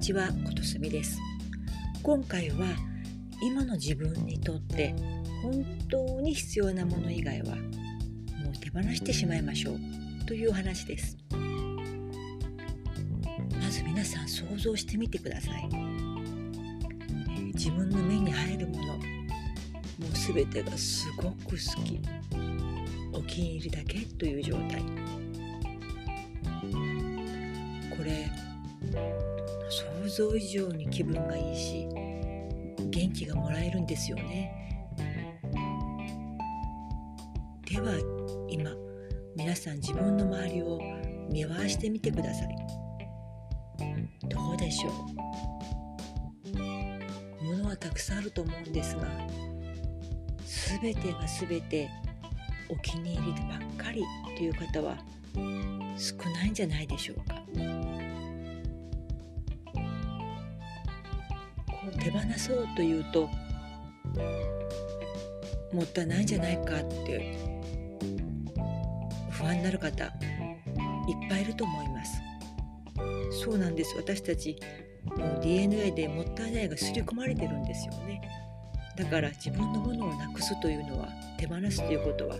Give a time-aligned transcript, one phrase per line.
[0.00, 1.18] ちはことすみです。
[2.02, 2.68] 今回は
[3.42, 4.94] 今の自分にとって
[5.42, 9.78] 本当に必要なもの以外はもう手放してしまいましょう
[10.24, 11.18] という話です。
[13.60, 19.02] まず皆さん想像してみてください、えー、自分の目に入るものもう
[20.34, 22.00] 全てがすごく好き。
[23.12, 24.82] お気に入りだけという状態。
[30.10, 31.88] 像以上に気分がいいし
[32.90, 34.56] 元気がもらえるんですよね。
[37.70, 37.92] では
[38.48, 38.72] 今
[39.36, 40.80] 皆さん自分の周りを
[41.30, 42.48] 見回してみてください。
[44.28, 46.58] どうでしょう？
[47.44, 49.02] 物はたくさんあると思うんですが
[50.80, 51.88] 全てが全て
[52.68, 54.02] お気に入りばっかり
[54.36, 54.98] という方は
[55.96, 57.42] 少ないんじゃないでしょうか。
[62.02, 63.28] 手放そうというと
[65.72, 67.38] もったいないんじゃないかって
[69.30, 70.12] 不安になる方いっ
[71.28, 72.20] ぱいいると思います。
[73.44, 73.94] そうなんです。
[73.96, 74.56] 私たち
[75.04, 78.20] もう DNA でもったいないが刷り込まれてるんですよね。
[78.96, 81.08] だから自分のものをなくすというのは
[81.38, 82.36] 手放すということは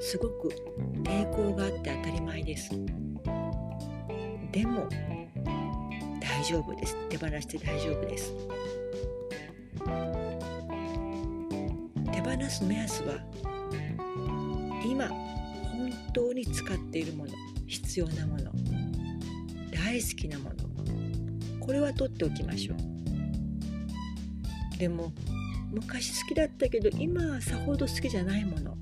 [0.00, 0.48] すごく
[1.02, 2.70] 抵抗があって当たり前です。
[4.52, 4.88] でも
[6.44, 6.96] 丈夫です。
[7.08, 8.34] 手放して大丈夫です。
[12.12, 13.14] 手放す目安は
[14.84, 17.32] 今本当に使っているもの
[17.66, 18.50] 必要なもの
[19.72, 20.56] 大好きなもの
[21.60, 22.78] これは取っておきましょう。
[24.78, 25.12] でも
[25.70, 28.76] 昔好きだったけど今はさほど好きじゃないもの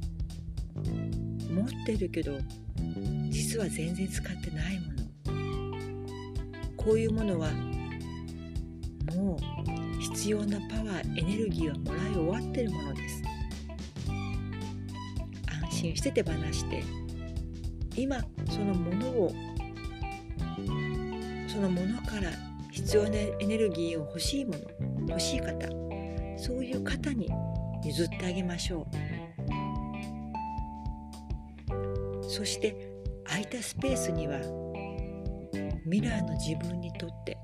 [1.50, 2.38] 持ってるけど
[3.30, 4.95] 実は全然使ってないもの。
[6.86, 7.50] こういうものは
[9.16, 9.40] もう
[10.00, 13.24] 必要なパワーエネルギーはもらい終わってるものです。
[15.64, 16.84] 安心して手放して
[17.96, 19.34] 今そのものを
[21.48, 22.30] そのものから
[22.70, 24.60] 必要なエネルギーを欲しいもの
[25.08, 25.68] 欲しい方
[26.38, 27.28] そういう方に
[27.84, 28.96] 譲ってあげましょう。
[32.30, 32.92] そして
[33.24, 34.65] 空いたスペースには
[35.88, 37.38] 未来の自分にとって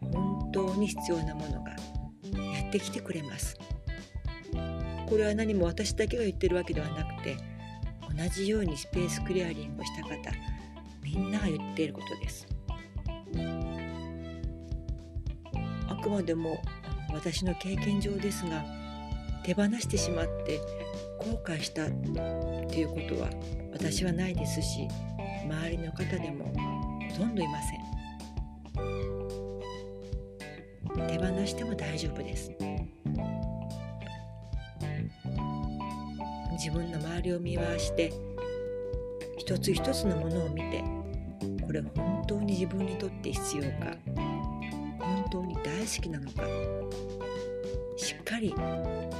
[0.00, 3.56] 本当に必要なものがやってきてくれます。
[5.08, 7.36] これは何も私だけが言ってるわけではなくて
[8.16, 10.16] 同じようにスペースクリアリングをした方
[11.02, 12.48] みんなが言っていることです。
[15.88, 16.60] あくまでも
[17.12, 18.64] 私の経験上ですが
[19.44, 20.60] 手放してしまって
[21.18, 21.86] 後悔したっ
[22.68, 23.30] ていうことは
[23.72, 24.88] 私はないですし
[25.44, 27.80] 周りの方でもとんどいません。
[31.08, 32.52] 手放しても大丈夫です。
[36.52, 38.12] 自分の周りを見回して
[39.38, 40.84] 一つ一つのものを見て
[41.64, 43.96] これ本当に自分にとって必要か
[44.98, 46.42] 本当に大好きなのか
[47.96, 48.54] しっかり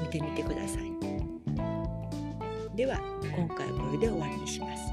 [0.03, 0.91] 見てみてください。
[2.77, 3.01] では
[3.35, 4.93] 今回はこれで終わりにします。